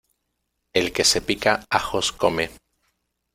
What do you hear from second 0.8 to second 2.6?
que se pica ajos come.